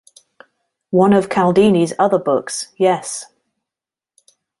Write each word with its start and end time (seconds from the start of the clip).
One 0.89 1.13
of 1.13 1.29
Cialdini's 1.29 1.93
other 1.99 2.17
books, 2.17 2.73
Yes! 2.75 3.27